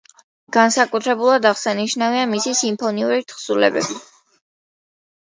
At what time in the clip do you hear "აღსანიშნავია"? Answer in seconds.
1.49-2.23